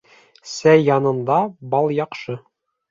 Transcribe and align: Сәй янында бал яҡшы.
Сәй 0.53 0.81
янында 0.87 1.39
бал 1.77 1.95
яҡшы. 2.01 2.43